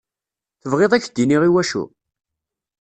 Tebɣiḍ 0.61 0.91
ad 0.93 1.01
k-d-iniɣ 1.03 1.41
iwacu? 1.43 1.83